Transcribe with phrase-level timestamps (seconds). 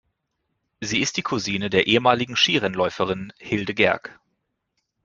[0.79, 4.19] Sie ist die Cousine der ehemaligen Skirennläuferin Hilde Gerg.